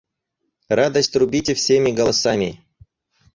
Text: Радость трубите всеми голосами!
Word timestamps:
Радость 0.71 1.13
трубите 1.13 1.53
всеми 1.53 1.91
голосами! 1.91 2.65